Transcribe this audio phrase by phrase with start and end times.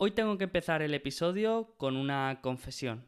[0.00, 3.04] Hoy tengo que empezar el episodio con una confesión.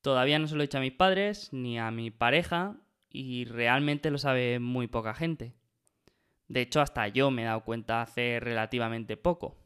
[0.00, 2.78] Todavía no se lo he dicho a mis padres ni a mi pareja
[3.10, 5.52] y realmente lo sabe muy poca gente.
[6.46, 9.58] De hecho, hasta yo me he dado cuenta hace relativamente poco.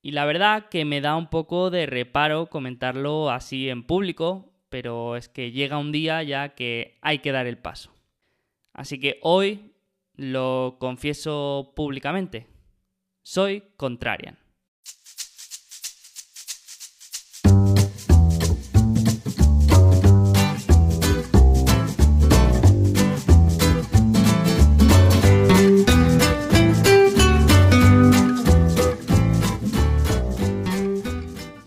[0.00, 5.16] Y la verdad que me da un poco de reparo comentarlo así en público, pero
[5.16, 7.92] es que llega un día ya que hay que dar el paso.
[8.72, 9.74] Así que hoy
[10.14, 12.46] lo confieso públicamente.
[13.30, 14.38] Soy contrarian.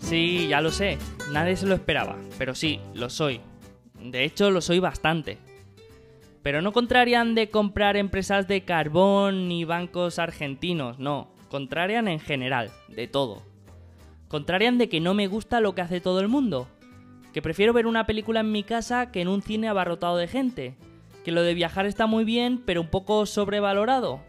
[0.00, 0.98] Sí, ya lo sé,
[1.30, 3.40] nadie se lo esperaba, pero sí, lo soy.
[4.00, 5.38] De hecho, lo soy bastante.
[6.42, 11.30] Pero no contrarian de comprar empresas de carbón ni bancos argentinos, no.
[11.52, 13.42] Contrarian en general, de todo.
[14.28, 16.66] Contrarian de que no me gusta lo que hace todo el mundo.
[17.34, 20.76] Que prefiero ver una película en mi casa que en un cine abarrotado de gente.
[21.26, 24.22] Que lo de viajar está muy bien, pero un poco sobrevalorado.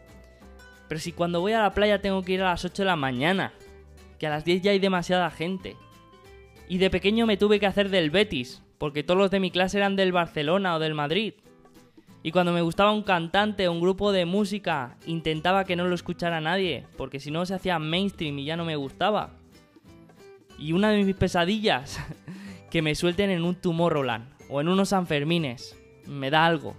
[0.89, 2.97] Pero si cuando voy a la playa tengo que ir a las 8 de la
[2.97, 3.53] mañana.
[4.19, 5.77] Que a las 10 ya hay demasiada gente.
[6.67, 9.77] Y de pequeño me tuve que hacer del Betis, porque todos los de mi clase
[9.77, 11.35] eran del Barcelona o del Madrid.
[12.25, 15.93] Y cuando me gustaba un cantante o un grupo de música, intentaba que no lo
[15.93, 19.31] escuchara nadie, porque si no se hacía mainstream y ya no me gustaba.
[20.57, 21.99] Y una de mis pesadillas,
[22.71, 25.77] que me suelten en un Tomorrowland o en unos Sanfermines.
[26.07, 26.75] Me da algo.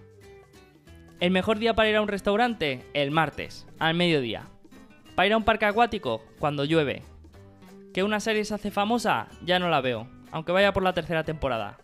[1.21, 4.49] El mejor día para ir a un restaurante, el martes, al mediodía.
[5.15, 7.03] Para ir a un parque acuático, cuando llueve.
[7.93, 11.23] Que una serie se hace famosa, ya no la veo, aunque vaya por la tercera
[11.23, 11.79] temporada.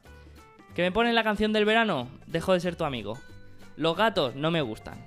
[0.75, 3.19] Que me ponen la canción del verano, dejo de ser tu amigo.
[3.81, 4.99] Los gatos no me gustan.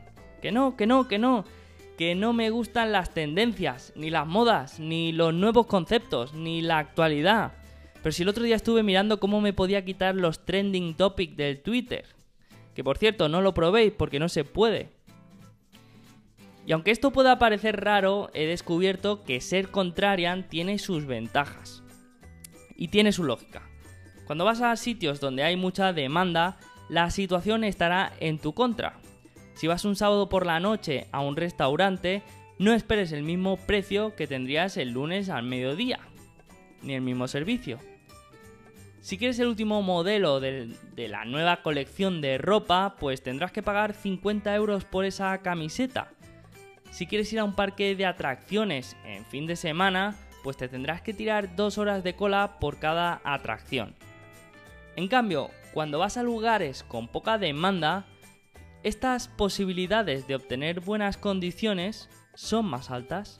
[0.41, 1.45] Que no, que no, que no.
[1.95, 6.79] Que no me gustan las tendencias, ni las modas, ni los nuevos conceptos, ni la
[6.79, 7.51] actualidad.
[8.01, 11.61] Pero si el otro día estuve mirando cómo me podía quitar los trending topics del
[11.61, 12.05] Twitter.
[12.73, 14.89] Que por cierto, no lo probéis porque no se puede.
[16.65, 21.83] Y aunque esto pueda parecer raro, he descubierto que ser contrarian tiene sus ventajas.
[22.75, 23.69] Y tiene su lógica.
[24.25, 26.57] Cuando vas a sitios donde hay mucha demanda,
[26.89, 28.99] la situación estará en tu contra.
[29.53, 32.23] Si vas un sábado por la noche a un restaurante,
[32.59, 35.99] no esperes el mismo precio que tendrías el lunes al mediodía,
[36.81, 37.79] ni el mismo servicio.
[39.03, 43.93] Si quieres el último modelo de, la nueva colección de ropa, pues tendrás que pagar
[43.93, 46.13] 50 euros por esa camiseta.
[46.89, 51.01] Si quieres ir a un parque de atracciones en fin de semana, pues te tendrás
[51.01, 53.93] que tirar dos horas de cola por cada atracción.
[54.95, 58.05] En cambio, cuando vas a lugares con poca demanda,
[58.83, 63.39] estas posibilidades de obtener buenas condiciones son más altas.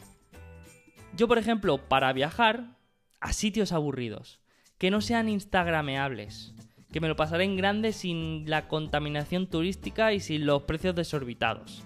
[1.15, 2.77] Yo, por ejemplo, para viajar
[3.19, 4.39] a sitios aburridos,
[4.79, 6.53] que no sean instagrameables,
[6.91, 11.83] que me lo pasaré en grande sin la contaminación turística y sin los precios desorbitados.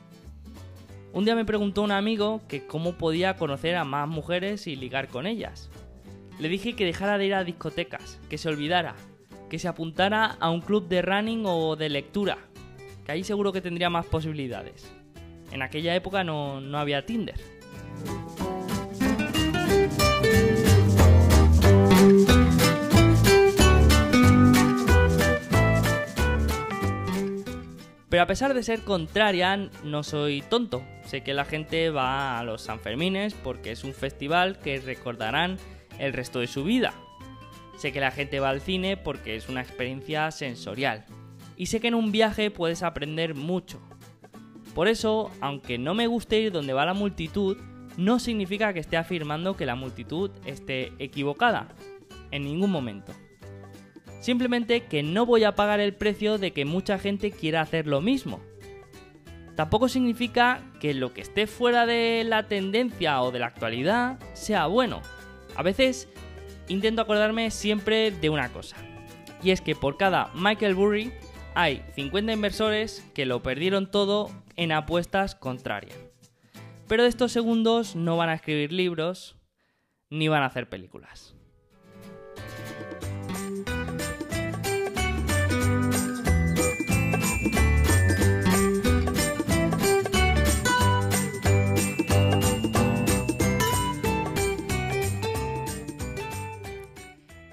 [1.14, 5.08] Un día me preguntó un amigo que cómo podía conocer a más mujeres y ligar
[5.08, 5.70] con ellas.
[6.40, 8.96] Le dije que dejara de ir a discotecas, que se olvidara,
[9.50, 12.38] que se apuntara a un club de running o de lectura,
[13.06, 14.92] que ahí seguro que tendría más posibilidades.
[15.52, 17.36] En aquella época no, no había Tinder.
[28.10, 30.82] Pero a pesar de ser contraria, no soy tonto.
[31.06, 35.58] Sé que la gente va a los Sanfermines porque es un festival que recordarán
[36.00, 36.94] el resto de su vida.
[37.78, 41.06] Sé que la gente va al cine porque es una experiencia sensorial.
[41.56, 43.80] Y sé que en un viaje puedes aprender mucho.
[44.74, 47.58] Por eso, aunque no me guste ir donde va la multitud,
[47.98, 51.68] no significa que esté afirmando que la multitud esté equivocada.
[52.32, 53.14] En ningún momento.
[54.20, 58.02] Simplemente que no voy a pagar el precio de que mucha gente quiera hacer lo
[58.02, 58.42] mismo.
[59.56, 64.68] Tampoco significa que lo que esté fuera de la tendencia o de la actualidad sea
[64.68, 65.02] bueno.
[65.56, 66.10] A veces
[66.68, 68.76] intento acordarme siempre de una cosa.
[69.44, 71.14] Y es que por cada Michael Burry
[71.56, 75.98] hay 50 inversores que lo perdieron todo en apuestas contrarias.
[76.88, 79.36] Pero de estos segundos no van a escribir libros
[80.10, 81.37] ni van a hacer películas.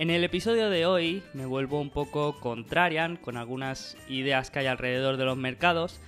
[0.05, 4.67] En el episodio de hoy me vuelvo un poco contrarian con algunas ideas que hay
[4.67, 5.99] alrededor de los mercados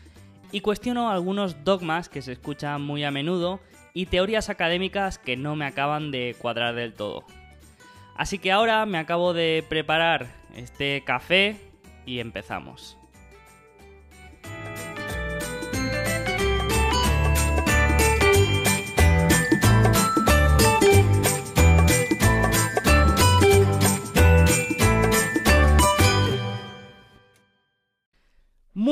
[0.52, 3.58] y cuestiono algunos dogmas que se escuchan muy a menudo
[3.94, 7.24] y teorías académicas que no me acaban de cuadrar del todo.
[8.14, 11.56] Así que ahora me acabo de preparar este café
[12.04, 12.98] y empezamos.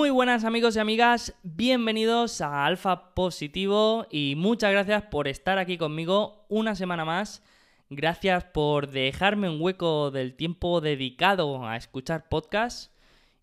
[0.05, 5.79] Muy buenas amigos y amigas, bienvenidos a Alfa Positivo y muchas gracias por estar aquí
[5.79, 7.43] conmigo una semana más.
[7.89, 12.91] Gracias por dejarme un hueco del tiempo dedicado a escuchar podcasts.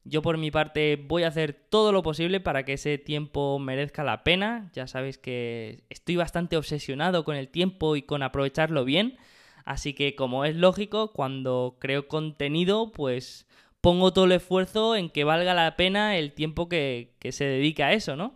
[0.03, 4.03] Yo por mi parte voy a hacer todo lo posible para que ese tiempo merezca
[4.03, 4.69] la pena.
[4.73, 9.17] Ya sabéis que estoy bastante obsesionado con el tiempo y con aprovecharlo bien.
[9.65, 13.47] Así que como es lógico, cuando creo contenido, pues
[13.81, 17.93] pongo todo el esfuerzo en que valga la pena el tiempo que, se dedica a
[17.93, 18.35] eso, ¿no?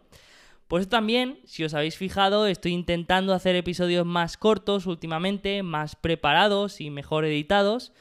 [0.67, 5.95] Por eso también, si os habéis fijado, estoy intentando hacer episodios más cortos últimamente, más
[5.95, 7.93] preparados y mejor editados,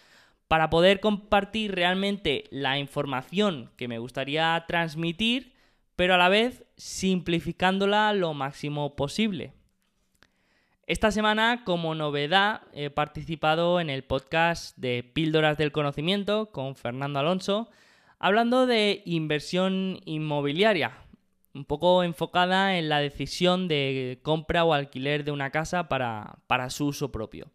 [0.49, 5.55] para poder compartir realmente la información que me gustaría transmitir,
[5.97, 9.54] pero a la vez simplificándola lo máximo posible.
[10.87, 17.21] Esta semana, como novedad, he participado en el podcast de Píldoras del Conocimiento con Fernando
[17.21, 17.71] Alonso,
[18.19, 20.93] hablando de inversión inmobiliaria,
[21.55, 26.37] un poco enfocada en la decisión de compra o alquiler de una casa para,
[26.69, 27.47] su uso propio.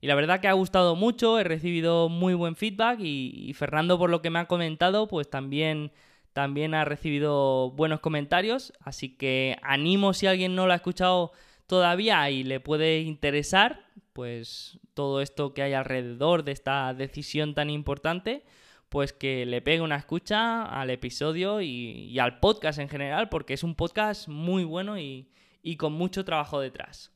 [0.00, 4.10] Y la verdad que ha gustado mucho, he recibido muy buen feedback y, Fernando por
[4.10, 5.90] lo que me ha comentado, pues también,
[6.32, 11.32] también ha recibido buenos comentarios, así que animo si alguien no lo ha escuchado
[11.70, 17.70] todavía y le puede interesar, pues todo esto que hay alrededor de esta decisión tan
[17.70, 18.42] importante,
[18.88, 23.62] pues que le pegue una escucha al episodio y, al podcast en general, porque es
[23.62, 25.30] un podcast muy bueno y,
[25.78, 27.12] con mucho trabajo detrás.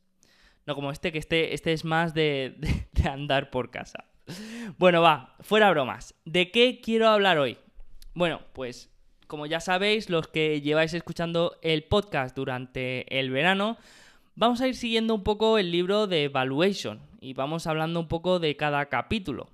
[0.67, 2.55] No como este, que este, este es más de,
[2.93, 4.05] de andar por casa.
[4.79, 6.15] Bueno, va, fuera bromas.
[6.25, 7.59] ¿De qué quiero hablar hoy?
[8.15, 8.89] Bueno, pues
[9.27, 13.79] como ya sabéis, los que lleváis escuchando el podcast durante el verano,
[14.37, 18.41] Vamos a ir siguiendo un poco el libro de Valuation y vamos hablando un poco
[18.41, 19.49] de cada capítulo.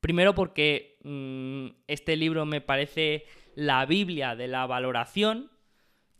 [0.00, 3.24] Primero porque mm, este libro me parece
[3.56, 5.50] la Biblia de la valoración.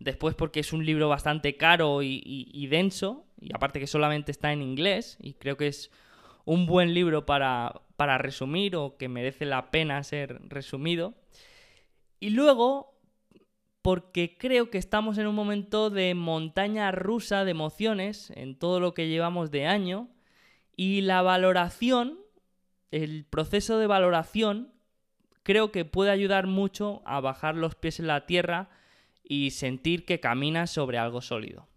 [0.01, 3.27] Después porque es un libro bastante caro y, denso.
[3.41, 5.17] Y aparte que solamente está en inglés.
[5.21, 5.93] Y creo que es
[6.45, 11.15] un buen libro para, para resumir o que merece la pena ser resumido.
[12.19, 12.92] Y luego
[13.83, 18.95] porque creo que estamos en un momento de montaña rusa de emociones en todo lo
[18.95, 20.09] que llevamos de año
[20.77, 22.21] y la valoración,
[22.93, 24.73] el proceso de valoración,
[25.43, 28.71] creo que puede ayudar mucho a bajar los pies en la tierra
[29.25, 31.69] y sentir que caminas sobre algo sólido.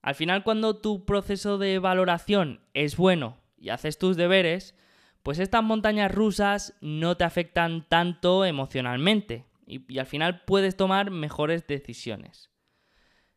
[0.00, 4.74] Al final, cuando tu proceso de valoración es bueno y haces tus deberes,
[5.22, 11.66] pues estas montañas rusas no te afectan tanto emocionalmente y, al final puedes tomar mejores
[11.66, 12.50] decisiones.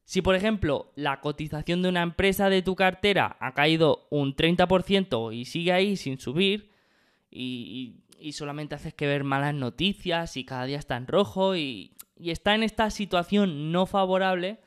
[0.04, 5.36] Si, por ejemplo, la cotización de una empresa de tu cartera ha caído un 30%
[5.36, 6.72] y sigue ahí sin subir,
[7.32, 8.02] y,
[8.32, 12.56] solamente haces que ver malas noticias y cada día está en rojo y, y está
[12.56, 14.60] en esta situación no favorable,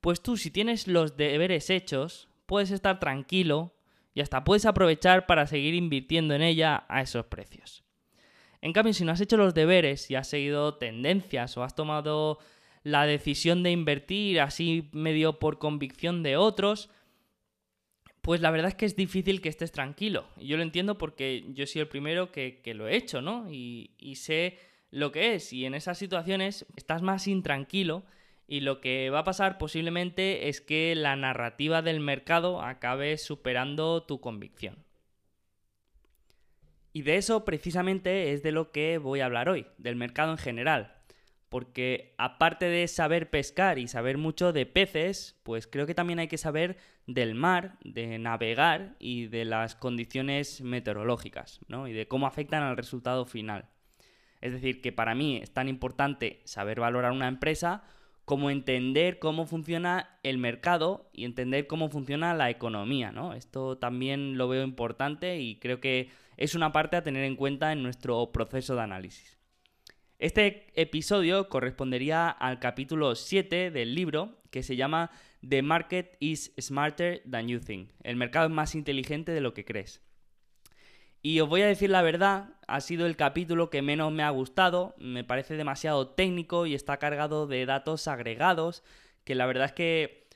[0.00, 3.74] pues tú si tienes los deberes hechos, puedes estar tranquilo
[4.14, 7.84] y hasta puedes aprovechar para seguir invirtiendo en ella a esos precios.
[8.62, 12.38] En cambio, si no has hecho los deberes y has seguido tendencias o has tomado
[12.82, 16.90] la decisión de invertir así medio por convicción de otros,
[18.20, 20.26] pues la verdad es que es difícil que estés tranquilo.
[20.36, 23.50] Yo lo entiendo porque yo soy el primero que, lo he hecho, ¿no?
[23.50, 24.58] Y, sé
[24.90, 25.52] lo que es.
[25.52, 28.04] Y en esas situaciones estás más intranquilo
[28.46, 34.02] y lo que va a pasar posiblemente es que la narrativa del mercado acabe superando
[34.02, 34.84] tu convicción.
[36.92, 40.38] Y de eso precisamente es de lo que voy a hablar hoy, del mercado en
[40.38, 40.94] general.
[41.48, 46.28] Porque aparte de saber pescar y saber mucho de peces, pues creo que también hay
[46.28, 51.88] que saber del mar, de navegar y de las condiciones meteorológicas, ¿no?
[51.88, 53.68] Y de cómo afectan al resultado final.
[54.40, 57.82] Es decir, que para mí es tan importante saber valorar una empresa
[58.30, 63.34] como entender cómo funciona el mercado y entender cómo funciona la economía, ¿no?
[63.34, 67.72] Esto también lo veo importante y creo que es una parte a tener en cuenta
[67.72, 69.36] en nuestro proceso de análisis.
[70.20, 75.10] Este episodio correspondería al capítulo 7 del libro que se llama
[75.48, 77.90] The Market is Smarter Than You Think.
[78.04, 80.04] El mercado es más inteligente de lo que crees.
[81.22, 84.30] Y os voy a decir la verdad, ha sido el capítulo que menos me ha
[84.30, 88.82] gustado, me parece demasiado técnico y está cargado de datos agregados,
[89.24, 90.28] que la verdad es que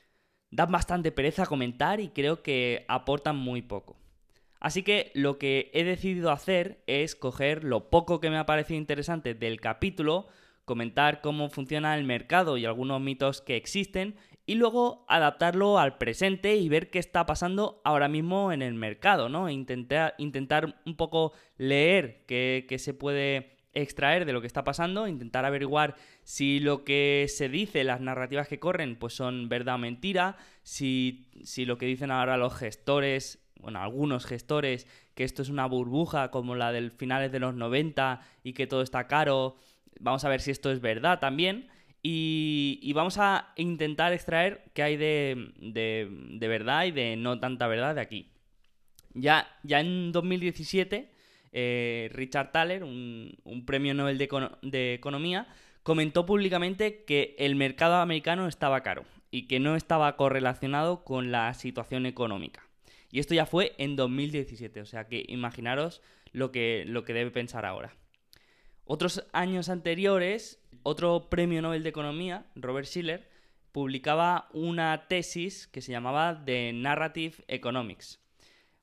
[0.51, 3.97] dan bastante pereza comentar y creo que aportan muy poco.
[4.59, 8.77] Así que lo que he decidido hacer es coger lo poco que me ha parecido
[8.77, 10.27] interesante del capítulo,
[10.65, 14.15] comentar cómo funciona el mercado y algunos mitos que existen
[14.45, 19.29] y luego adaptarlo al presente y ver qué está pasando ahora mismo en el mercado,
[19.29, 19.49] ¿no?
[19.49, 25.45] Intentar, intentar un poco leer qué, se puede extraer de lo que está pasando, intentar
[25.45, 30.37] averiguar si lo que se dice, las narrativas que corren, pues son verdad o mentira,
[30.63, 34.85] si, si lo que dicen ahora los gestores bueno, algunos gestores,
[35.15, 38.83] que esto es una burbuja como la del finales de los 90 y que todo
[38.83, 39.55] está caro.
[39.99, 41.67] Vamos a ver si esto es verdad también.
[42.07, 47.95] Y, vamos a intentar extraer qué hay de, de, verdad y de no tanta verdad
[47.95, 48.29] de aquí.
[49.15, 51.09] Ya, ya en 2017,
[51.51, 54.29] eh, Richard Thaler, un, premio Nobel de,
[54.61, 55.47] de Economía,
[55.81, 61.51] comentó públicamente que el mercado americano estaba caro y que no estaba correlacionado con la
[61.55, 62.67] situación económica.
[63.09, 67.31] Y esto ya fue en 2017, o sea que imaginaros lo que, lo que debe
[67.31, 67.95] pensar ahora.
[68.85, 73.29] Otros años anteriores, otro premio Nobel de Economía, Robert Schiller,
[73.71, 78.19] publicaba una tesis que se llamaba The Narrative Economics.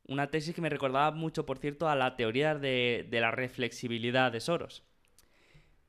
[0.06, 4.32] Una tesis que me recordaba mucho, por cierto, a la teoría de, de la reflexibilidad
[4.32, 4.82] de Soros.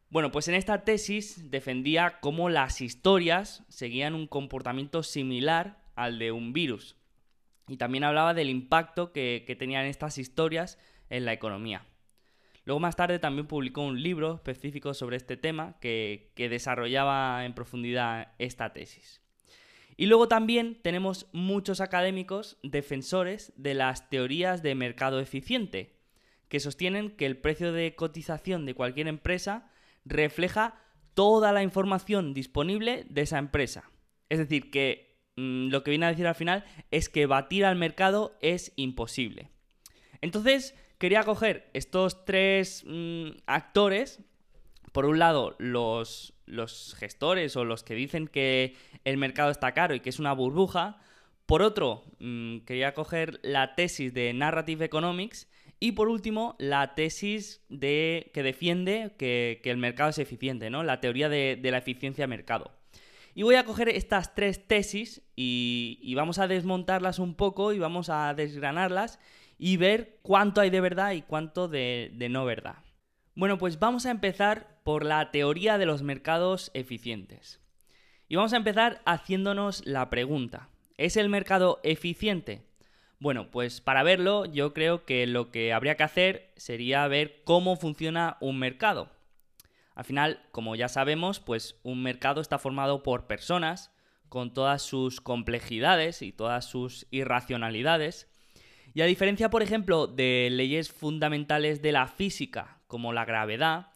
[0.09, 6.31] Bueno, pues en esta tesis defendía cómo las historias seguían un comportamiento similar al de
[6.31, 6.95] un virus.
[7.67, 10.77] Y también hablaba del impacto que, tenían estas historias
[11.09, 11.85] en la economía.
[12.65, 18.33] Luego más tarde también publicó un libro específico sobre este tema que, desarrollaba en profundidad
[18.39, 19.21] esta tesis.
[19.97, 25.97] Y luego también tenemos muchos académicos defensores de las teorías de mercado eficiente,
[26.47, 29.69] que sostienen que el precio de cotización de cualquier empresa
[30.05, 30.79] refleja
[31.13, 33.91] toda la información disponible de esa empresa.
[34.29, 37.75] Es decir, que Mm, lo que viene a decir al final es que batir al
[37.75, 39.49] mercado es imposible.
[40.23, 44.21] Entonces, quería coger estos tres mm, actores,
[44.93, 46.33] por un lado, los,
[46.97, 51.01] gestores o los que dicen que el mercado está caro y que es una burbuja,
[51.45, 55.49] por otro, mm, quería coger la tesis de Narrative Economics
[55.81, 60.83] y por último, la tesis de, que defiende que, el mercado es eficiente, ¿no?
[60.83, 62.71] La teoría de, de la eficiencia mercado.
[63.35, 68.09] Y voy a coger estas tres tesis y, vamos a desmontarlas un poco y vamos
[68.09, 69.19] a desgranarlas
[69.65, 72.79] y ver cuánto hay de verdad y cuánto de, no verdad.
[73.33, 77.61] Bueno, pues vamos a empezar por la teoría de los mercados eficientes.
[78.27, 80.67] Y vamos a empezar haciéndonos la pregunta,
[80.97, 82.65] ¿es el mercado eficiente?
[83.19, 87.77] Bueno, pues para verlo yo creo que lo que habría que hacer sería ver cómo
[87.77, 89.11] funciona un mercado.
[89.95, 93.93] Al final, como ya sabemos, pues un mercado está formado por personas
[94.27, 98.27] con todas sus complejidades y todas sus irracionalidades.
[98.93, 103.87] Y a diferencia, por ejemplo, de leyes fundamentales de la física, como la gravedad,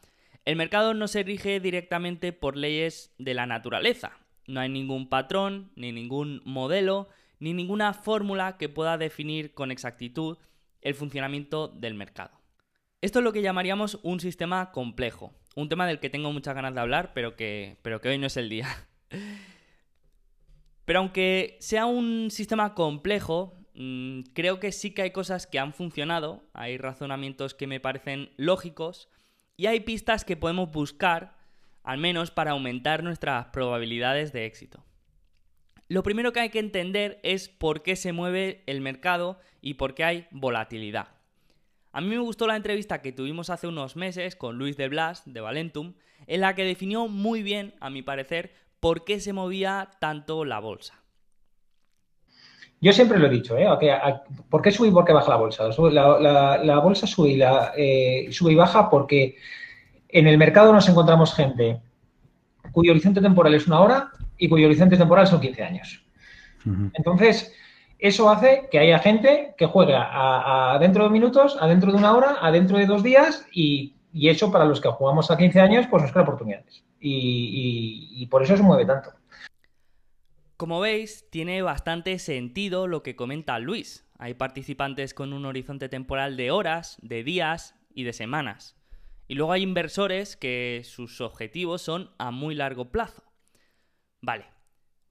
[0.46, 4.18] el mercado no se rige directamente por leyes de la naturaleza.
[4.48, 10.38] No hay ningún patrón, ni ningún modelo, ni ninguna fórmula que pueda definir con exactitud
[10.82, 12.32] el funcionamiento del mercado.
[13.02, 16.74] Esto es lo que llamaríamos un sistema complejo, un tema del que tengo muchas ganas
[16.74, 18.68] de hablar, pero que, pero que hoy no es el día.
[20.86, 25.74] Pero aunque sea un sistema complejo, mm, creo que sí que hay cosas que han
[25.74, 29.10] funcionado, hay razonamientos que me parecen lógicos
[29.56, 31.38] y hay pistas que podemos buscar,
[31.84, 34.84] al menos para aumentar nuestras probabilidades de éxito.
[35.90, 39.96] Lo primero que hay que entender es por qué se mueve el mercado y por
[39.96, 41.08] qué hay volatilidad.
[41.94, 45.24] A mí me gustó la entrevista que tuvimos hace unos meses con Luis de Blas,
[45.26, 45.94] de Valentum,
[46.28, 50.60] en la que definió muy bien, a mi parecer, por qué se movía tanto la
[50.60, 51.02] bolsa.
[52.80, 53.68] Yo siempre lo he dicho, ¿eh?
[54.50, 55.68] ¿por qué sube y por qué baja la bolsa?
[55.92, 57.42] La, bolsa sube y,
[57.76, 59.36] eh, sube y baja porque
[60.10, 61.82] en el mercado nos encontramos gente
[62.72, 66.04] cuyo horizonte temporal es una hora y cuyo horizonte temporal son 15 años.
[66.94, 67.54] Entonces,
[68.00, 72.14] eso hace que haya gente que juega a, dentro de minutos, a dentro de una
[72.16, 75.86] hora, a dentro de dos días y, eso para los que jugamos a 15 años
[75.90, 76.84] pues nos crea oportunidades.
[77.00, 79.12] Y, por eso se mueve tanto.
[80.58, 84.10] Como veis, tiene bastante sentido lo que comenta Luis.
[84.18, 88.76] Hay participantes con un horizonte temporal de horas, de días y de semanas.
[89.28, 93.24] Y luego hay inversores que sus objetivos son a muy largo plazo.
[94.20, 94.46] Vale,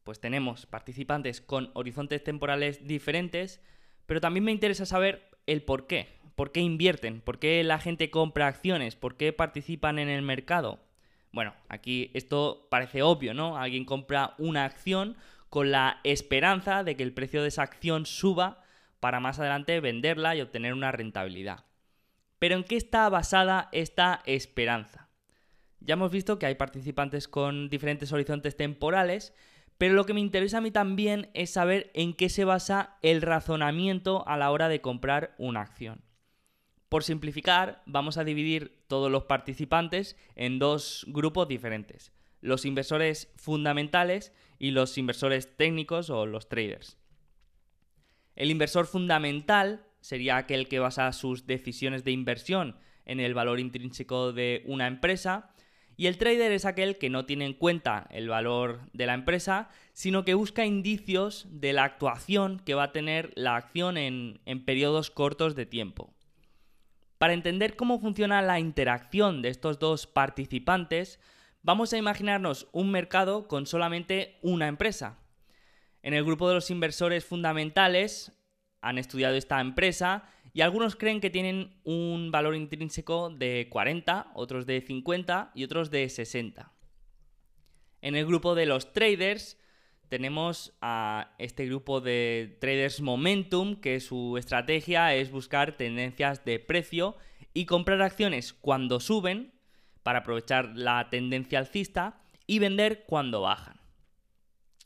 [0.02, 3.62] pues tenemos participantes con horizontes temporales diferentes,
[4.06, 6.08] pero también me interesa saber el por qué.
[6.34, 7.20] ¿Por qué invierten?
[7.20, 8.96] ¿Por qué la gente compra acciones?
[8.96, 10.80] ¿Por qué participan en el mercado?
[11.30, 13.58] Bueno, aquí esto parece obvio, ¿no?
[13.58, 15.16] Alguien compra una acción
[15.56, 18.62] con la esperanza de que el precio de esa acción suba
[19.00, 21.64] para más adelante venderla y obtener una rentabilidad.
[22.38, 25.08] Pero ¿en qué está basada esta esperanza?
[25.80, 29.32] Ya hemos visto que hay participantes con diferentes horizontes temporales,
[29.78, 33.22] pero lo que me interesa a mí también es saber en qué se basa el
[33.22, 36.02] razonamiento a la hora de comprar una acción.
[36.90, 44.34] Por simplificar, vamos a dividir todos los participantes en dos grupos diferentes, los inversores fundamentales
[44.58, 46.98] y los inversores técnicos o los traders.
[48.34, 54.32] El inversor fundamental sería aquel que basa sus decisiones de inversión en el valor intrínseco
[54.32, 55.50] de una empresa
[55.96, 59.70] y el trader es aquel que no tiene en cuenta el valor de la empresa,
[59.94, 64.64] sino que busca indicios de la actuación que va a tener la acción en, en
[64.64, 66.12] periodos cortos de tiempo.
[67.16, 71.18] Para entender cómo funciona la interacción de estos dos participantes,
[71.66, 75.18] vamos a imaginarnos un mercado con solamente una empresa.
[76.00, 78.30] En el grupo de los inversores fundamentales
[78.80, 84.64] han estudiado esta empresa y algunos creen que tienen un valor intrínseco de 40, otros
[84.64, 86.72] de 50 y otros de 60.
[88.00, 89.58] En el grupo de los traders
[90.08, 97.16] tenemos a este grupo de traders momentum que su estrategia es buscar tendencias de precio
[97.54, 99.55] y comprar acciones cuando suben
[100.06, 103.80] para aprovechar la tendencia alcista y vender cuando bajan.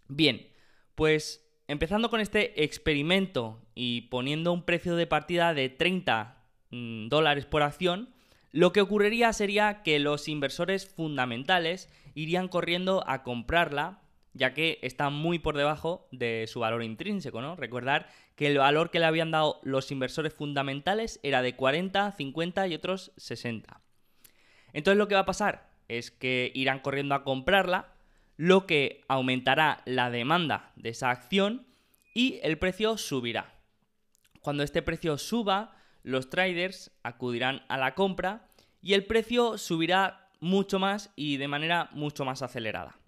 [0.09, 0.49] Bien,
[0.95, 7.45] pues empezando con este experimento y poniendo un precio de partida de 30 mm, dólares
[7.45, 8.15] por acción,
[8.51, 14.01] lo que ocurriría sería que los inversores fundamentales irían corriendo a comprarla
[14.33, 17.57] ya que está muy por debajo de su valor intrínseco, ¿no?
[17.57, 22.69] Recordar que el valor que le habían dado los inversores fundamentales era de 40, 50
[22.69, 23.83] y otros 60.
[24.73, 27.93] Entonces lo que va a pasar es que irán corriendo a comprarla,
[28.37, 31.67] lo que aumentará la demanda de esa acción
[32.15, 33.55] y el precio subirá.
[34.41, 38.47] Cuando este precio suba, los traders acudirán a la compra
[38.81, 42.99] y el precio subirá mucho más y de manera mucho más acelerada.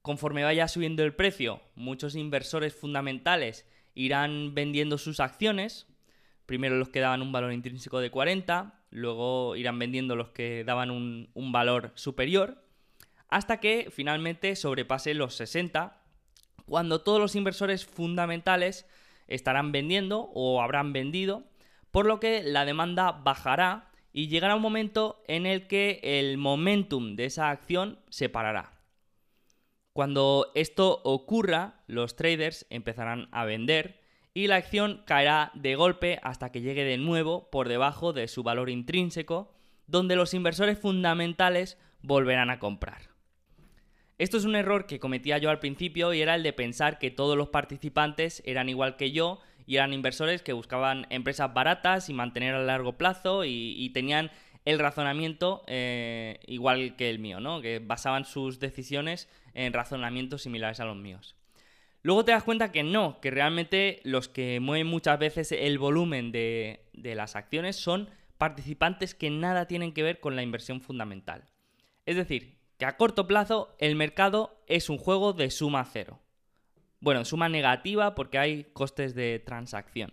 [0.00, 5.86] Conforme vaya subiendo el precio, muchos inversores fundamentales irán vendiendo sus acciones.
[6.46, 10.90] Primero los que daban un valor intrínseco de 40, luego irán vendiendo los que daban
[10.90, 12.62] un, valor superior,
[13.28, 16.00] hasta que finalmente sobrepase los 60,
[16.66, 18.86] cuando todos los inversores fundamentales
[19.26, 21.44] estarán vendiendo o habrán vendido,
[21.90, 27.16] por lo que la demanda bajará y llegará un momento en el que el momentum
[27.16, 28.72] de esa acción se parará.
[29.94, 34.01] Cuando esto ocurra, los traders empezarán a vender
[34.34, 38.42] y la acción caerá de golpe hasta que llegue de nuevo por debajo de su
[38.42, 39.52] valor intrínseco,
[39.86, 43.10] donde los inversores fundamentales volverán a comprar.
[44.18, 47.10] Esto es un error que cometía yo al principio y era el de pensar que
[47.10, 52.14] todos los participantes eran igual que yo y eran inversores que buscaban empresas baratas y
[52.14, 54.30] mantener a largo plazo y, tenían
[54.64, 57.60] el razonamiento eh, igual que el mío, ¿no?
[57.60, 61.36] Que basaban sus decisiones en razonamientos similares a los míos.
[62.02, 66.32] Luego te das cuenta que no, que realmente los que mueven muchas veces el volumen
[66.32, 71.44] de, las acciones son participantes que nada tienen que ver con la inversión fundamental.
[72.04, 76.18] Es decir, que a corto plazo el mercado es un juego de suma cero.
[76.98, 80.12] Bueno, suma negativa porque hay costes de transacción.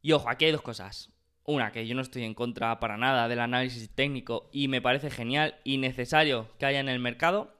[0.00, 1.10] Y ojo, aquí hay dos cosas.
[1.44, 5.10] Una, que yo no estoy en contra para nada del análisis técnico y me parece
[5.10, 7.52] genial y necesario que haya en el mercado.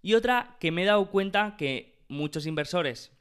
[0.00, 3.12] Y otra, que me he dado cuenta que muchos inversores,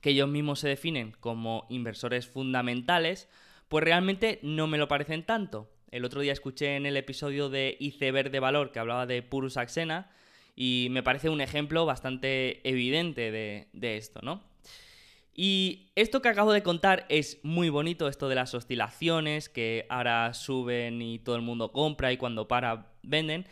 [0.00, 3.28] que ellos mismos se definen como inversores fundamentales,
[3.68, 5.70] pues realmente no me lo parecen tanto.
[5.90, 9.56] El otro día escuché en el episodio de Iceberg de Valor que hablaba de Purus
[9.56, 10.10] Axena
[10.56, 14.42] y me parece un ejemplo bastante evidente de, de esto, ¿no?
[15.36, 20.32] Y esto que acabo de contar es muy bonito, esto de las oscilaciones, que ahora
[20.32, 23.46] suben y todo el mundo compra y cuando para venden,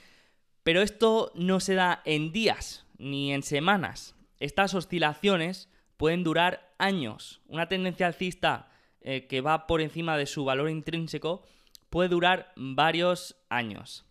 [0.62, 4.14] pero esto no se da en días ni en semanas.
[4.42, 7.42] Estas oscilaciones pueden durar años.
[7.46, 8.68] Una tendencia alcista
[9.00, 11.46] eh, que va por encima de su valor intrínseco
[11.90, 14.04] puede durar varios años.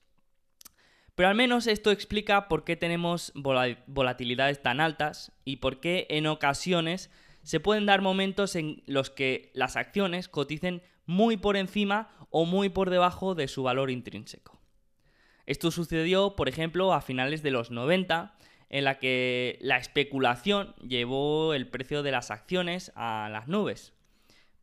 [1.16, 6.28] Pero al menos esto explica por qué tenemos volatilidades tan altas y por qué en
[6.28, 7.12] ocasiones
[7.44, 12.70] se pueden dar momentos en los que las acciones coticen muy por encima o muy
[12.70, 14.62] por debajo de su valor intrínseco.
[15.46, 18.38] Esto sucedió, por ejemplo, a finales de los 90,
[18.72, 23.94] en la que la especulación llevó el precio de las acciones a las nubes.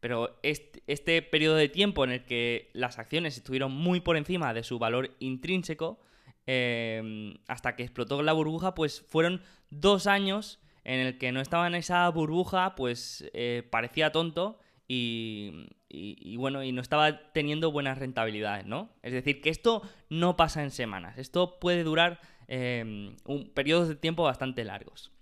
[0.00, 4.62] Pero este, periodo de tiempo en el que las acciones estuvieron muy por encima de
[4.62, 6.00] su valor intrínseco,
[6.46, 11.66] eh, hasta que explotó la burbuja, pues fueron dos años en el que no estaba
[11.66, 15.66] en esa burbuja, pues eh, parecía tonto y,
[16.38, 18.88] bueno, y no estaba teniendo buenas rentabilidades, ¿no?
[19.02, 23.94] Es decir, que esto no pasa en semanas, esto puede durar eh, un, periodos de
[23.94, 25.12] tiempo bastante largos.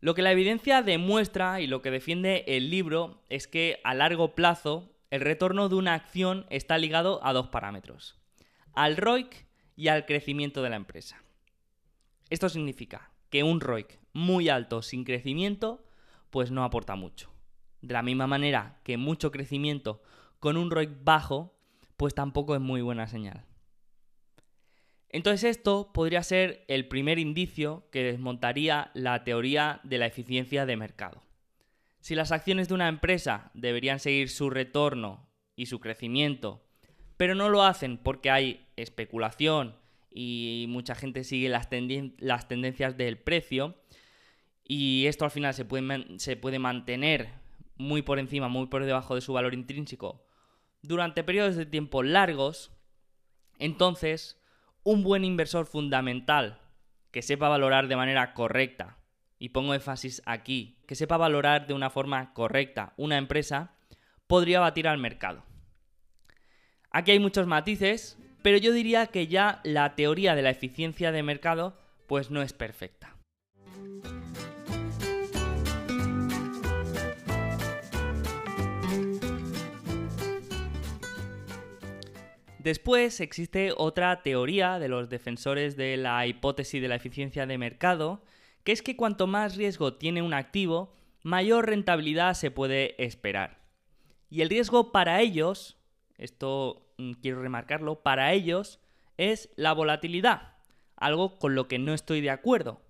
[0.00, 4.34] Lo que la evidencia demuestra y lo que defiende el libro es que a largo
[4.34, 8.18] plazo el retorno de una acción está ligado a dos parámetros,
[8.74, 11.22] al ROIC y al crecimiento de la empresa.
[12.28, 15.84] Esto significa que un ROIC muy alto sin crecimiento
[16.30, 17.30] pues no aporta mucho.
[17.80, 20.02] De la misma manera que mucho crecimiento
[20.40, 21.56] con un ROIC bajo,
[21.96, 23.44] pues tampoco es muy buena señal.
[25.16, 30.76] Entonces esto podría ser el primer indicio que desmontaría la teoría de la eficiencia de
[30.76, 31.22] mercado.
[32.00, 35.26] Si las acciones de una empresa deberían seguir su retorno
[35.56, 36.62] y su crecimiento,
[37.16, 39.76] pero no lo hacen porque hay especulación
[40.10, 43.74] y mucha gente sigue las, tendencias del precio,
[44.68, 47.30] y esto al final se puede, se puede mantener
[47.76, 50.22] muy por encima, muy por debajo de su valor intrínseco
[50.82, 52.70] durante periodos de tiempo largos,
[53.58, 54.42] entonces
[54.86, 56.60] un buen inversor fundamental
[57.10, 58.98] que sepa valorar de manera correcta,
[59.36, 63.72] y pongo énfasis aquí, que sepa valorar de una forma correcta una empresa,
[64.28, 65.42] podría batir al mercado.
[66.92, 71.24] Aquí hay muchos matices, pero yo diría que ya la teoría de la eficiencia de
[71.24, 73.15] mercado pues no es perfecta.
[82.66, 88.24] Después existe otra teoría de los defensores de la hipótesis de la eficiencia de mercado,
[88.64, 93.60] que es que cuanto más riesgo tiene un activo, mayor rentabilidad se puede esperar.
[94.30, 95.76] Y el riesgo para ellos,
[96.18, 98.80] esto mm, quiero remarcarlo, para ellos
[99.16, 100.54] es la volatilidad,
[100.96, 102.82] algo con lo que no estoy de acuerdo.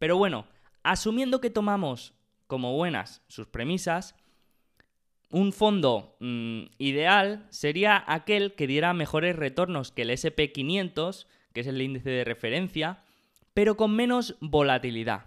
[0.00, 0.48] Pero bueno,
[0.82, 2.14] asumiendo que tomamos
[2.48, 4.16] como buenas sus premisas,
[5.30, 11.66] un fondo mm, ideal sería aquel que diera mejores retornos que el SP500, que es
[11.66, 13.02] el índice de referencia,
[13.54, 15.26] pero con menos volatilidad.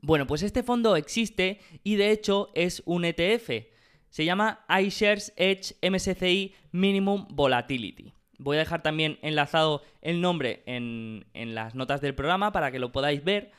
[0.00, 3.68] Bueno, pues este fondo existe y de hecho es un ETF.
[4.10, 8.12] Se llama iShares Edge MSCI Minimum Volatility.
[8.38, 12.80] Voy a dejar también enlazado el nombre en, en las notas del programa para que
[12.80, 13.52] lo podáis ver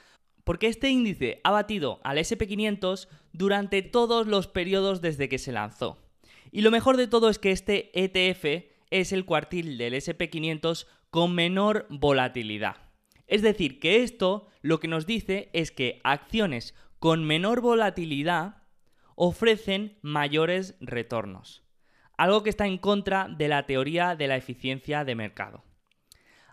[0.43, 5.99] porque este índice ha batido al SP500 durante todos los periodos desde que se lanzó.
[6.51, 11.33] Y lo mejor de todo es que este ETF es el cuartil del SP500 con
[11.33, 12.77] menor volatilidad.
[13.27, 18.63] Es decir, que esto lo que nos dice es que acciones con menor volatilidad
[19.15, 21.63] ofrecen mayores retornos,
[22.17, 25.63] algo que está en contra de la teoría de la eficiencia de mercado.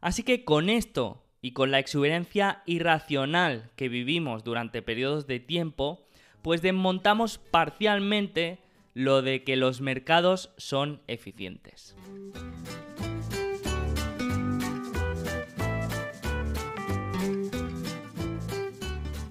[0.01, 6.07] Así que con esto y con la exuberancia irracional que vivimos durante periodos de tiempo,
[6.43, 8.59] pues desmontamos parcialmente
[8.95, 11.97] lo de que los mercados son eficientes.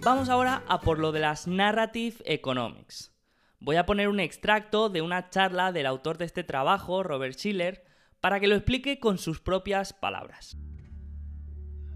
[0.02, 3.14] Vamos ahora a por lo de las Narrative Economics.
[3.60, 7.84] Voy a poner un extracto de una charla del autor de este trabajo, Robert Schiller,
[8.22, 10.58] para que lo explique con sus propias palabras.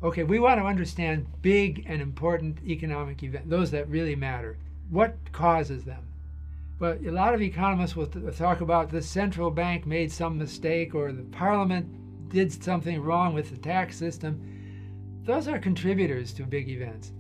[0.04, 4.58] Okay, we want to understand big and important economic events, those that really matter.
[4.90, 6.04] What causes them?
[6.78, 11.14] Well, a lot of economists will talk about the central bank made some mistake or
[11.14, 11.88] the parliament
[12.30, 15.22] did something wrong with the tax system.
[15.24, 17.14] Those are contributors to big events.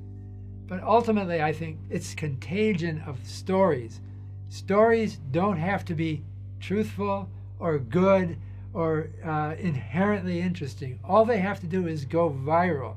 [0.67, 4.01] But ultimately, I think it's contagion of stories.
[4.49, 6.23] Stories don't have to be
[6.59, 8.37] truthful or good
[8.73, 10.99] or uh, inherently interesting.
[11.03, 12.95] All they have to do is go viral.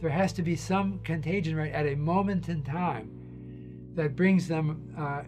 [0.00, 3.10] There has to be some contagion rate at a moment in time
[3.96, 5.22] that brings them uh,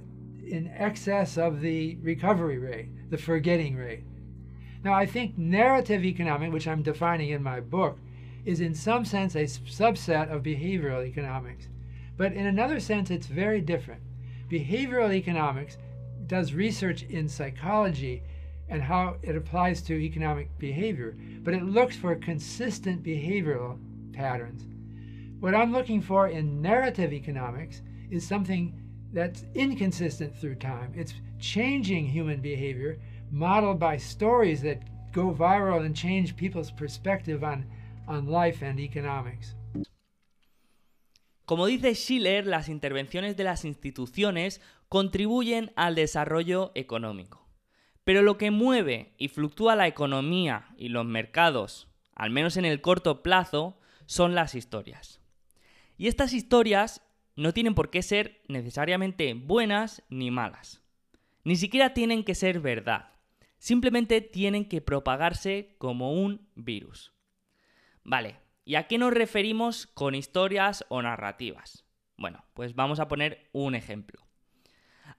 [0.46, 4.04] in excess of the recovery rate, the forgetting rate.
[4.84, 7.98] Now, I think narrative economics, which I'm defining in my book,
[8.44, 11.68] is in some sense a subset of behavioral economics.
[12.16, 14.02] But in another sense, it's very different.
[14.48, 15.76] Behavioral economics
[16.26, 18.22] does research in psychology
[18.70, 23.78] and how it applies to economic behavior, but it looks for consistent behavioral
[24.12, 24.62] patterns.
[25.40, 28.74] What I'm looking for in narrative economics is something
[29.12, 30.92] that's inconsistent through time.
[30.94, 32.98] It's changing human behavior
[33.30, 37.66] modeled by stories that go viral and change people's perspective on,
[38.06, 39.54] on life and economics.
[41.46, 47.39] Como dice Schiller, las intervenciones de las instituciones contribuyen al desarrollo económico.
[48.04, 52.80] Pero lo que mueve y fluctúa la economía y los mercados, al menos en el
[52.80, 55.20] corto plazo, son las historias.
[55.96, 57.02] Y estas historias
[57.36, 60.82] no tienen por qué ser necesariamente buenas ni malas.
[61.44, 63.12] Ni siquiera tienen que ser verdad.
[63.58, 67.12] Simplemente tienen que propagarse como un virus.
[68.02, 71.84] Vale, ¿y a qué nos referimos con historias o narrativas?
[72.16, 74.29] Bueno, pues vamos a poner un ejemplo.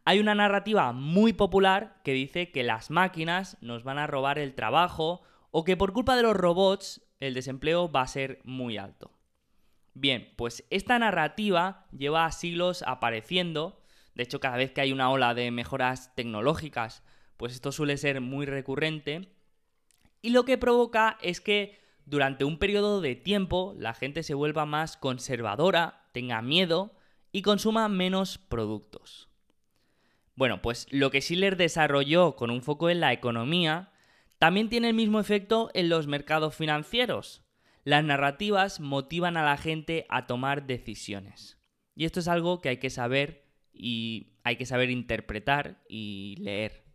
[0.04, 4.56] Hay una narrativa muy popular que dice que las máquinas nos van a robar el
[4.56, 9.12] trabajo o que por culpa de los robots el desempleo va a ser muy alto.
[9.94, 13.84] Bien, pues esta narrativa lleva siglos apareciendo,
[14.16, 17.04] de hecho cada vez que hay una ola de mejoras tecnológicas,
[17.38, 19.36] pues esto suele ser muy recurrente,
[20.22, 24.66] y lo que provoca es que durante un periodo de tiempo la gente se vuelva
[24.66, 26.96] más conservadora, tenga miedo
[27.32, 29.31] y consuma menos productos.
[30.42, 33.92] Bueno, pues lo que Schiller desarrolló con un foco en la economía
[34.40, 37.44] también tiene el mismo efecto en los mercados financieros.
[37.84, 41.60] Las narrativas motivan a la gente a tomar decisiones.
[41.94, 46.86] Y esto es algo que hay que saber y hay que saber interpretar y leer.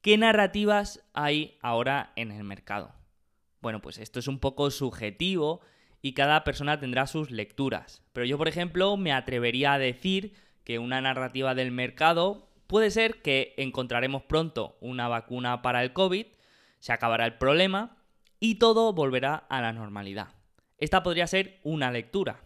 [0.00, 2.94] ¿Qué narrativas hay ahora en el mercado?
[3.60, 5.60] Bueno, pues esto es un poco subjetivo
[6.00, 8.02] y cada persona tendrá sus lecturas.
[8.14, 13.20] Pero yo, por ejemplo, me atrevería a decir que una narrativa del mercado Puede ser
[13.20, 16.24] que encontraremos pronto una vacuna para el COVID,
[16.78, 17.96] se acabará el problema
[18.38, 20.28] y todo volverá a la normalidad.
[20.78, 22.44] Esta podría ser una lectura.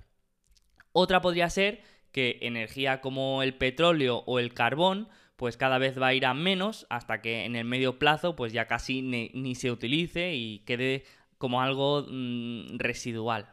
[0.92, 6.07] Otra podría ser que energía como el petróleo o el carbón pues cada vez va
[6.07, 9.70] a ir a menos hasta que en el medio plazo pues ya casi ni, se
[9.70, 11.05] utilice y quede
[11.37, 13.53] como algo mm, residual.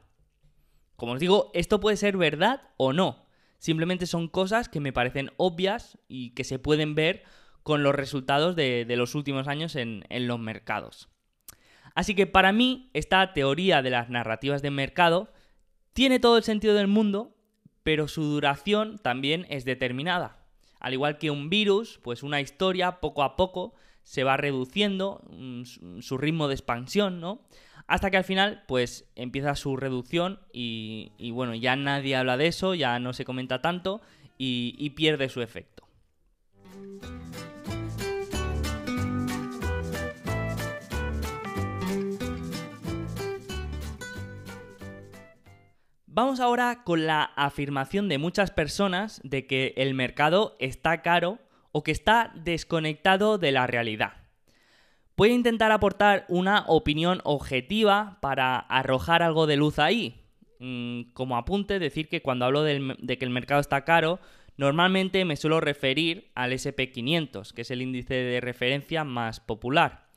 [0.96, 3.21] Como os digo, esto puede ser verdad o no.
[3.62, 7.22] Simplemente son cosas que me parecen obvias y que se pueden ver
[7.62, 11.10] con los resultados de, los últimos años en, en los mercados.
[11.94, 15.32] Así que para mí esta teoría de las narrativas de mercado
[15.94, 17.38] tiene todo el sentido del mundo,
[17.84, 20.44] pero su duración también es determinada.
[20.80, 26.00] Al igual que un virus, pues una historia poco a poco se va reduciendo mm,
[26.00, 27.42] su ritmo de expansión, ¿no?
[27.88, 32.74] Hasta que al final, pues empieza su reducción y, bueno, ya nadie habla de eso,
[32.74, 34.02] ya no se comenta tanto
[34.38, 35.88] y, y pierde su efecto.
[46.14, 51.40] Vamos ahora con la afirmación de muchas personas de que el mercado está caro
[51.72, 54.14] o que está desconectado de la realidad.
[55.18, 60.22] Voy a intentar aportar una opinión objetiva para arrojar algo de luz ahí.
[60.60, 64.20] Mm, como apunte, decir que cuando hablo de que el mercado está caro,
[64.58, 70.12] normalmente me suelo referir al SP500, que es el índice de referencia más popular.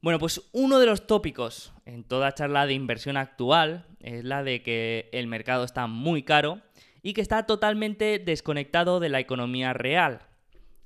[0.00, 4.62] Bueno, pues uno de los tópicos en toda charla de inversión actual es la de
[4.62, 6.60] que el mercado está muy caro
[7.02, 10.20] y que está totalmente desconectado de la economía real.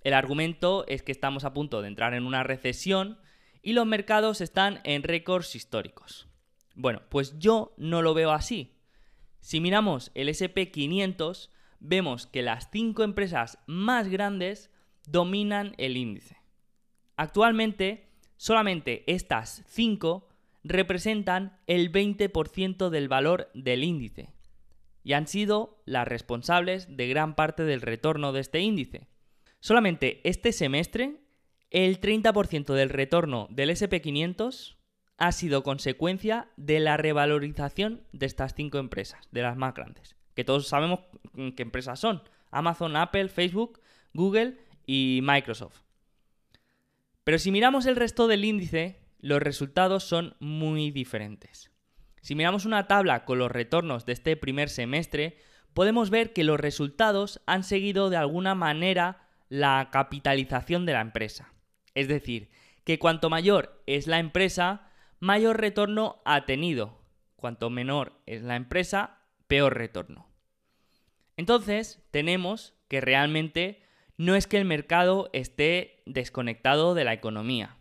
[0.05, 3.19] El argumento es que estamos a punto de entrar en una recesión
[3.62, 6.29] y los mercados están en récords históricos.
[6.75, 8.77] Bueno, pues yo no lo veo así.
[9.41, 14.71] Si miramos el SP500, vemos que las cinco empresas más grandes
[15.07, 16.38] dominan el índice.
[17.17, 20.29] Actualmente, solamente estas cinco
[20.65, 24.33] representan el 20% del valor del índice
[25.05, 29.09] y han sido las responsables de gran parte del retorno de este índice.
[29.62, 31.20] Solamente este semestre,
[31.70, 34.75] el 30% del retorno del SP500
[35.18, 40.42] ha sido consecuencia de la revalorización de estas cinco empresas, de las más grandes, que
[40.42, 40.98] todos sabemos
[41.55, 42.25] qué empresas son.
[42.51, 43.81] Amazon, Apple, Facebook,
[44.12, 45.83] Google y Microsoft.
[47.22, 51.70] Pero si miramos el resto del índice, los resultados son muy diferentes.
[52.20, 55.37] Si miramos una tabla con los retornos de este primer semestre,
[55.72, 61.53] podemos ver que los resultados han seguido de alguna manera la capitalización de la empresa.
[61.95, 62.49] Es decir,
[62.85, 67.03] que cuanto mayor es la empresa, mayor retorno ha tenido.
[67.37, 70.27] Cuanto menor es la empresa, peor retorno.
[71.37, 73.83] Entonces, tenemos que realmente
[74.17, 77.77] no es que el mercado esté desconectado de la economía,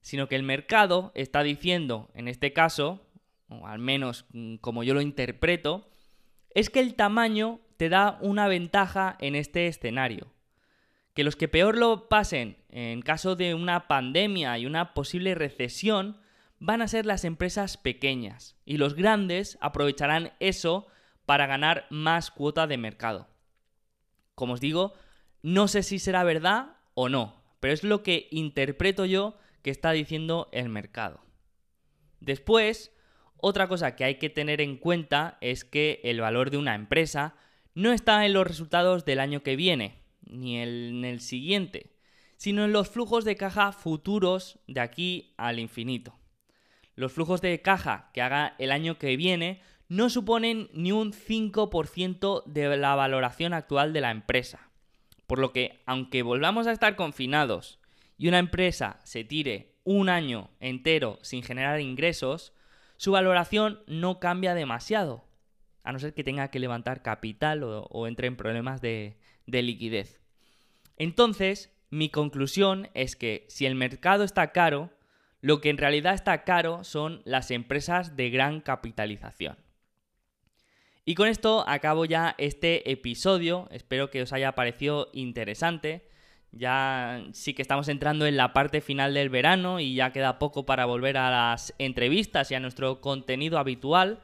[0.00, 3.10] sino que el mercado está diciendo, en este caso,
[3.48, 5.90] o al menos mm, como yo lo interpreto,
[6.54, 10.37] es que el tamaño te da una ventaja en este escenario
[11.18, 16.20] que los que peor lo pasen en caso de una pandemia y una posible recesión
[16.60, 20.86] van a ser las empresas pequeñas y los grandes aprovecharán eso
[21.26, 23.26] para ganar más cuota de mercado.
[24.36, 24.92] Como os digo,
[25.42, 29.90] no sé si será verdad o no, pero es lo que interpreto yo que está
[29.90, 31.20] diciendo el mercado.
[32.20, 32.94] Después,
[33.38, 37.34] otra cosa que hay que tener en cuenta es que el valor de una empresa
[37.74, 41.92] no está en los resultados del año que viene, ni en el siguiente,
[42.36, 46.18] sino en los flujos de caja futuros de aquí al infinito.
[46.94, 52.44] Los flujos de caja que haga el año que viene no suponen ni un 5%
[52.44, 54.68] de la valoración actual de la empresa.
[55.26, 57.78] Por lo que, aunque volvamos a estar confinados
[58.16, 62.52] y una empresa se tire un año entero sin generar ingresos,
[62.96, 65.24] su valoración no cambia demasiado,
[65.84, 70.17] a no ser que tenga que levantar capital o, entre en problemas de, de liquidez.
[70.98, 74.90] Entonces, mi conclusión es que si el mercado está caro,
[75.40, 79.56] lo que en realidad está caro son las empresas de gran capitalización.
[81.04, 83.66] Y con esto acabo ya este episodio.
[83.70, 86.06] Espero que os haya parecido interesante.
[86.52, 90.66] Ya sí que estamos entrando en la parte final del verano y ya queda poco
[90.66, 94.20] para volver a las entrevistas y a nuestro contenido habitual.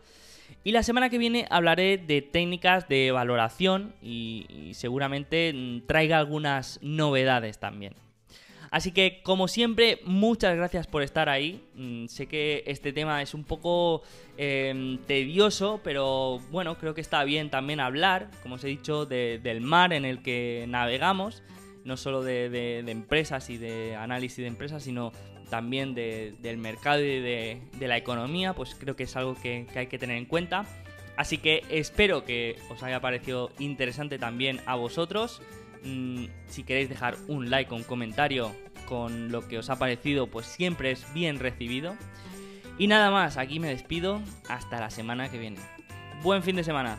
[0.67, 5.55] Y la semana que viene hablaré de técnicas de valoración y, seguramente
[5.87, 7.95] traiga algunas novedades también.
[8.71, 11.63] Así que, como siempre, muchas gracias por estar ahí.
[11.75, 14.03] Mm, sé que este tema es un poco
[14.37, 19.61] em, tedioso, pero bueno, creo que está bien también hablar, como os he dicho, del
[19.61, 21.43] mar en el que navegamos,
[21.85, 25.13] no solo de, empresas y de análisis de empresas, sino
[25.55, 30.01] también del mercado y de, la economía, pues creo que es algo que hay que
[30.01, 30.67] tener en cuenta.
[31.17, 35.43] Así que espero que os haya parecido interesante también a vosotros.
[35.85, 38.53] Mm, si queréis dejar un like o un comentario
[38.89, 41.95] con lo que os ha parecido, pues siempre es bien recibido.
[42.77, 44.21] Y nada más, aquí me despido.
[44.49, 45.61] Hasta la semana que viene.
[46.25, 46.99] Buen fin de semana.